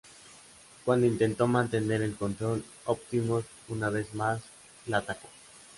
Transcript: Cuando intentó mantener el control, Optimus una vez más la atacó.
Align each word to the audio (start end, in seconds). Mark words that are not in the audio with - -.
Cuando 0.83 1.05
intentó 1.05 1.45
mantener 1.47 2.01
el 2.01 2.15
control, 2.15 2.65
Optimus 2.85 3.45
una 3.69 3.91
vez 3.91 4.15
más 4.15 4.41
la 4.87 4.97
atacó. 4.97 5.29